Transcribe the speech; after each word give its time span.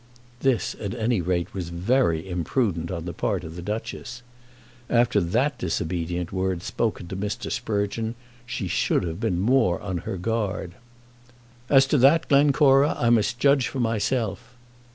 This 0.39 0.75
at 0.81 0.95
any 0.95 1.21
rate 1.21 1.53
was 1.53 1.69
very 1.69 2.27
imprudent 2.27 2.89
on 2.89 3.05
the 3.05 3.13
part 3.13 3.43
of 3.43 3.55
the 3.55 3.61
Duchess. 3.61 4.23
After 4.89 5.21
that 5.21 5.59
disobedient 5.59 6.31
word 6.31 6.63
spoken 6.63 7.07
to 7.09 7.15
Mr. 7.15 7.51
Sprugeon, 7.51 8.15
she 8.43 8.67
should 8.67 9.03
have 9.03 9.19
been 9.19 9.39
more 9.39 9.79
on 9.79 9.99
her 9.99 10.17
guard. 10.17 10.71
"As 11.69 11.85
to 11.85 11.99
that, 11.99 12.27
Glencora, 12.29 12.95
I 12.97 13.11
must 13.11 13.37
judge 13.37 13.67
for 13.67 13.79
myself." 13.79 14.55